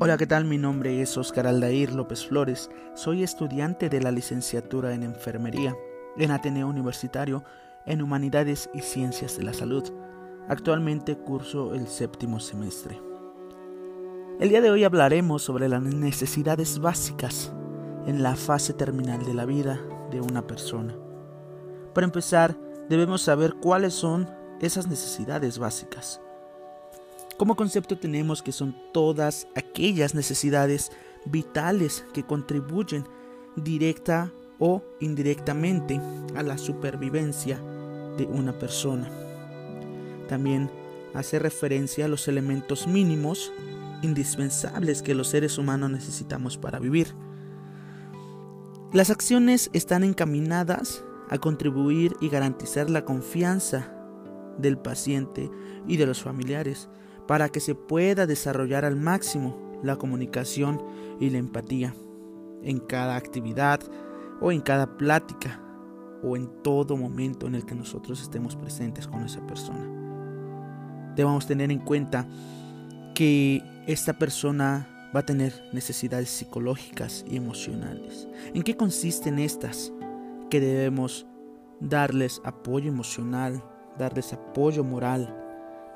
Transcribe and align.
Hola, 0.00 0.16
¿qué 0.16 0.26
tal? 0.26 0.46
Mi 0.46 0.56
nombre 0.56 1.02
es 1.02 1.16
Oscar 1.18 1.46
Aldair 1.46 1.92
López 1.92 2.26
Flores. 2.26 2.70
Soy 2.94 3.22
estudiante 3.22 3.90
de 3.90 4.00
la 4.00 4.10
licenciatura 4.10 4.94
en 4.94 5.02
Enfermería 5.02 5.76
en 6.16 6.30
Ateneo 6.30 6.66
Universitario 6.66 7.44
en 7.84 8.00
Humanidades 8.00 8.70
y 8.72 8.80
Ciencias 8.80 9.36
de 9.36 9.44
la 9.44 9.52
Salud. 9.52 9.84
Actualmente 10.48 11.16
curso 11.16 11.74
el 11.74 11.88
séptimo 11.88 12.40
semestre. 12.40 13.00
El 14.40 14.48
día 14.48 14.62
de 14.62 14.70
hoy 14.70 14.82
hablaremos 14.84 15.42
sobre 15.42 15.68
las 15.68 15.82
necesidades 15.82 16.78
básicas 16.78 17.52
en 18.06 18.22
la 18.22 18.34
fase 18.34 18.72
terminal 18.72 19.24
de 19.24 19.34
la 19.34 19.44
vida 19.44 19.78
de 20.10 20.22
una 20.22 20.46
persona. 20.46 20.96
Para 21.94 22.06
empezar, 22.06 22.56
debemos 22.88 23.20
saber 23.20 23.54
cuáles 23.60 23.92
son 23.92 24.28
esas 24.60 24.86
necesidades 24.86 25.58
básicas. 25.58 26.21
Como 27.42 27.56
concepto 27.56 27.98
tenemos 27.98 28.40
que 28.40 28.52
son 28.52 28.72
todas 28.92 29.48
aquellas 29.56 30.14
necesidades 30.14 30.92
vitales 31.24 32.04
que 32.14 32.22
contribuyen 32.22 33.04
directa 33.56 34.32
o 34.60 34.84
indirectamente 35.00 36.00
a 36.36 36.44
la 36.44 36.56
supervivencia 36.56 37.60
de 38.16 38.26
una 38.26 38.56
persona. 38.60 39.10
También 40.28 40.70
hace 41.14 41.40
referencia 41.40 42.04
a 42.04 42.08
los 42.08 42.28
elementos 42.28 42.86
mínimos 42.86 43.52
indispensables 44.02 45.02
que 45.02 45.16
los 45.16 45.26
seres 45.26 45.58
humanos 45.58 45.90
necesitamos 45.90 46.56
para 46.56 46.78
vivir. 46.78 47.08
Las 48.92 49.10
acciones 49.10 49.68
están 49.72 50.04
encaminadas 50.04 51.02
a 51.28 51.38
contribuir 51.38 52.14
y 52.20 52.28
garantizar 52.28 52.88
la 52.88 53.04
confianza 53.04 53.92
del 54.58 54.78
paciente 54.78 55.50
y 55.88 55.96
de 55.96 56.06
los 56.06 56.22
familiares 56.22 56.88
para 57.26 57.48
que 57.48 57.60
se 57.60 57.74
pueda 57.74 58.26
desarrollar 58.26 58.84
al 58.84 58.96
máximo 58.96 59.78
la 59.82 59.96
comunicación 59.96 60.82
y 61.20 61.30
la 61.30 61.38
empatía 61.38 61.94
en 62.62 62.78
cada 62.78 63.16
actividad 63.16 63.80
o 64.40 64.52
en 64.52 64.60
cada 64.60 64.96
plática 64.96 65.60
o 66.22 66.36
en 66.36 66.48
todo 66.62 66.96
momento 66.96 67.46
en 67.46 67.54
el 67.54 67.66
que 67.66 67.74
nosotros 67.74 68.22
estemos 68.22 68.56
presentes 68.56 69.08
con 69.08 69.24
esa 69.24 69.44
persona. 69.46 69.88
Debemos 71.16 71.46
tener 71.46 71.70
en 71.70 71.80
cuenta 71.80 72.26
que 73.14 73.62
esta 73.86 74.14
persona 74.14 75.10
va 75.14 75.20
a 75.20 75.26
tener 75.26 75.52
necesidades 75.72 76.30
psicológicas 76.30 77.24
y 77.28 77.36
emocionales. 77.36 78.28
¿En 78.54 78.62
qué 78.62 78.76
consisten 78.76 79.38
estas? 79.38 79.92
Que 80.48 80.60
debemos 80.60 81.26
darles 81.80 82.40
apoyo 82.44 82.88
emocional, 82.88 83.62
darles 83.98 84.32
apoyo 84.32 84.84
moral, 84.84 85.41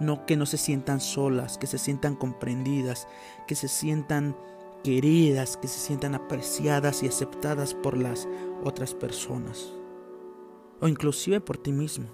no 0.00 0.26
que 0.26 0.36
no 0.36 0.46
se 0.46 0.58
sientan 0.58 1.00
solas, 1.00 1.58
que 1.58 1.66
se 1.66 1.78
sientan 1.78 2.16
comprendidas, 2.16 3.08
que 3.46 3.54
se 3.54 3.68
sientan 3.68 4.36
queridas, 4.84 5.56
que 5.56 5.68
se 5.68 5.80
sientan 5.80 6.14
apreciadas 6.14 7.02
y 7.02 7.08
aceptadas 7.08 7.74
por 7.74 7.96
las 7.96 8.28
otras 8.64 8.94
personas 8.94 9.72
o 10.80 10.88
inclusive 10.88 11.40
por 11.40 11.58
ti 11.58 11.72
mismo. 11.72 12.06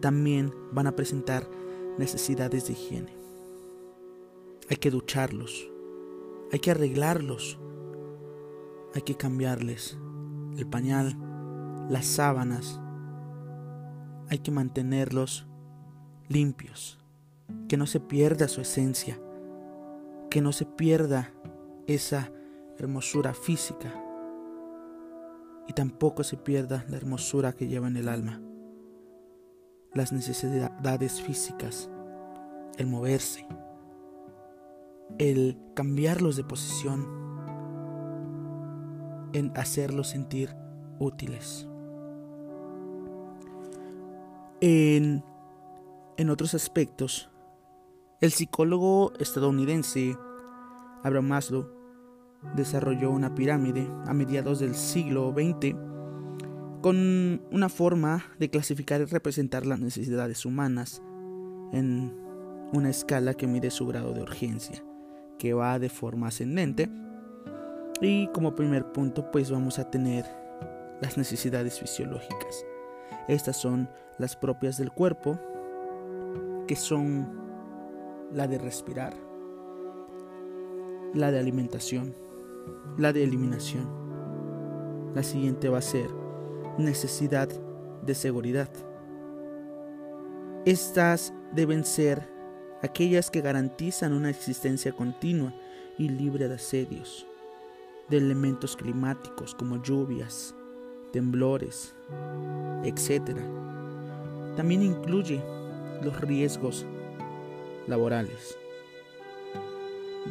También 0.00 0.52
van 0.72 0.86
a 0.86 0.96
presentar 0.96 1.48
necesidades 1.98 2.66
de 2.66 2.72
higiene. 2.72 3.16
Hay 4.68 4.76
que 4.76 4.90
ducharlos, 4.90 5.70
hay 6.52 6.58
que 6.58 6.70
arreglarlos, 6.70 7.58
hay 8.94 9.02
que 9.02 9.16
cambiarles 9.16 9.98
el 10.56 10.66
pañal, 10.66 11.16
las 11.88 12.06
sábanas, 12.06 12.80
hay 14.28 14.38
que 14.38 14.50
mantenerlos 14.50 15.46
limpios, 16.28 16.98
que 17.68 17.76
no 17.76 17.86
se 17.86 18.00
pierda 18.00 18.48
su 18.48 18.60
esencia, 18.60 19.20
que 20.30 20.40
no 20.40 20.52
se 20.52 20.66
pierda 20.66 21.32
esa 21.86 22.30
hermosura 22.78 23.32
física 23.34 23.92
y 25.68 25.72
tampoco 25.72 26.24
se 26.24 26.36
pierda 26.36 26.84
la 26.88 26.96
hermosura 26.96 27.52
que 27.52 27.68
lleva 27.68 27.88
en 27.88 27.96
el 27.96 28.08
alma. 28.08 28.40
Las 29.94 30.12
necesidades 30.12 31.22
físicas, 31.22 31.90
el 32.76 32.86
moverse, 32.86 33.46
el 35.18 35.58
cambiarlos 35.74 36.36
de 36.36 36.44
posición, 36.44 37.06
en 39.32 39.52
hacerlos 39.56 40.08
sentir 40.08 40.54
útiles. 40.98 41.68
En 44.60 45.22
en 46.16 46.30
otros 46.30 46.54
aspectos, 46.54 47.30
el 48.20 48.32
psicólogo 48.32 49.12
estadounidense 49.18 50.16
Abraham 51.02 51.28
Maslow 51.28 51.68
desarrolló 52.54 53.10
una 53.10 53.34
pirámide 53.34 53.88
a 54.06 54.14
mediados 54.14 54.60
del 54.60 54.74
siglo 54.74 55.34
XX 55.36 55.76
con 56.80 57.42
una 57.50 57.68
forma 57.68 58.24
de 58.38 58.48
clasificar 58.48 59.00
y 59.00 59.04
representar 59.04 59.66
las 59.66 59.80
necesidades 59.80 60.46
humanas 60.46 61.02
en 61.72 62.14
una 62.72 62.90
escala 62.90 63.34
que 63.34 63.46
mide 63.46 63.70
su 63.70 63.86
grado 63.86 64.12
de 64.12 64.22
urgencia, 64.22 64.82
que 65.38 65.52
va 65.52 65.78
de 65.78 65.88
forma 65.88 66.28
ascendente. 66.28 66.88
Y 68.00 68.28
como 68.28 68.54
primer 68.54 68.92
punto, 68.92 69.30
pues 69.30 69.50
vamos 69.50 69.78
a 69.78 69.90
tener 69.90 70.24
las 71.00 71.18
necesidades 71.18 71.78
fisiológicas. 71.78 72.64
Estas 73.28 73.56
son 73.56 73.88
las 74.18 74.36
propias 74.36 74.78
del 74.78 74.92
cuerpo, 74.92 75.38
que 76.66 76.76
son 76.76 77.28
la 78.32 78.48
de 78.48 78.58
respirar, 78.58 79.14
la 81.14 81.30
de 81.30 81.38
alimentación, 81.38 82.14
la 82.98 83.12
de 83.12 83.22
eliminación. 83.22 83.88
La 85.14 85.22
siguiente 85.22 85.68
va 85.68 85.78
a 85.78 85.82
ser 85.82 86.10
necesidad 86.78 87.48
de 88.02 88.14
seguridad. 88.14 88.68
Estas 90.64 91.32
deben 91.52 91.84
ser 91.84 92.28
aquellas 92.82 93.30
que 93.30 93.40
garantizan 93.40 94.12
una 94.12 94.30
existencia 94.30 94.92
continua 94.92 95.54
y 95.96 96.08
libre 96.08 96.48
de 96.48 96.56
asedios, 96.56 97.26
de 98.10 98.18
elementos 98.18 98.76
climáticos 98.76 99.54
como 99.54 99.82
lluvias, 99.82 100.54
temblores, 101.12 101.94
etc. 102.84 103.38
También 104.56 104.82
incluye 104.82 105.40
los 106.02 106.20
riesgos 106.20 106.86
laborales. 107.86 108.56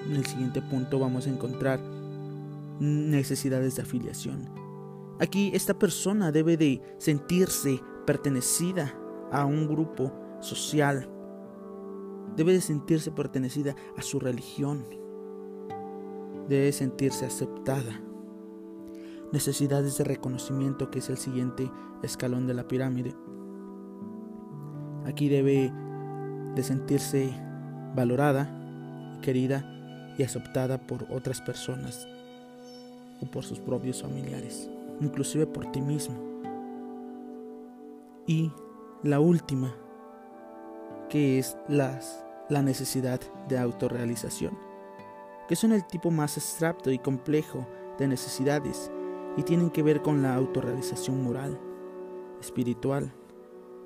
En 0.05 0.15
el 0.15 0.25
siguiente 0.25 0.61
punto 0.61 0.99
vamos 0.99 1.27
a 1.27 1.29
encontrar 1.29 1.79
necesidades 2.79 3.75
de 3.75 3.83
afiliación. 3.83 4.49
Aquí 5.19 5.51
esta 5.53 5.73
persona 5.73 6.31
debe 6.31 6.57
de 6.57 6.81
sentirse 6.97 7.81
pertenecida 8.05 8.93
a 9.31 9.45
un 9.45 9.67
grupo 9.67 10.11
social. 10.41 11.09
Debe 12.35 12.53
de 12.53 12.61
sentirse 12.61 13.11
pertenecida 13.11 13.75
a 13.97 14.01
su 14.01 14.19
religión. 14.19 14.85
Debe 16.49 16.71
sentirse 16.73 17.25
aceptada. 17.25 18.01
Necesidades 19.31 19.97
de 19.97 20.03
reconocimiento, 20.03 20.91
que 20.91 20.99
es 20.99 21.09
el 21.09 21.17
siguiente 21.17 21.71
escalón 22.03 22.45
de 22.45 22.53
la 22.53 22.67
pirámide. 22.67 23.15
Aquí 25.05 25.29
debe 25.29 25.71
de 26.55 26.63
sentirse 26.63 27.31
valorada, 27.95 28.49
querida 29.21 29.63
y 30.17 30.23
aceptada 30.23 30.77
por 30.77 31.05
otras 31.11 31.41
personas 31.41 32.07
o 33.21 33.25
por 33.25 33.43
sus 33.43 33.59
propios 33.59 34.01
familiares, 34.01 34.69
inclusive 35.01 35.45
por 35.45 35.71
ti 35.71 35.81
mismo. 35.81 36.15
Y 38.25 38.51
la 39.03 39.19
última, 39.19 39.75
que 41.09 41.37
es 41.37 41.55
las, 41.67 42.25
la 42.49 42.61
necesidad 42.61 43.19
de 43.47 43.59
autorrealización, 43.59 44.57
que 45.47 45.55
son 45.55 45.71
el 45.71 45.85
tipo 45.85 46.09
más 46.09 46.37
abstracto 46.37 46.91
y 46.91 46.97
complejo 46.97 47.67
de 47.99 48.07
necesidades 48.07 48.91
y 49.37 49.43
tienen 49.43 49.69
que 49.69 49.83
ver 49.83 50.01
con 50.01 50.23
la 50.23 50.35
autorrealización 50.35 51.23
moral, 51.23 51.59
espiritual, 52.41 53.13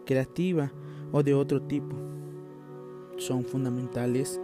creativa 0.05 0.71
o 1.11 1.23
de 1.23 1.33
otro 1.33 1.61
tipo. 1.61 1.95
Son 3.17 3.43
fundamentales 3.43 4.39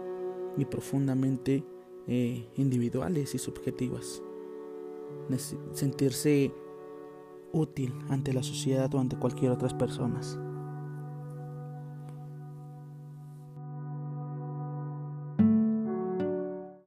y 0.56 0.64
profundamente 0.64 1.64
eh, 2.06 2.48
individuales 2.56 3.34
y 3.34 3.38
subjetivas. 3.38 4.22
Sentirse 5.72 6.52
útil 7.52 7.94
ante 8.08 8.32
la 8.32 8.42
sociedad 8.42 8.92
o 8.94 9.00
ante 9.00 9.16
cualquier 9.16 9.52
otras 9.52 9.74
personas. 9.74 10.38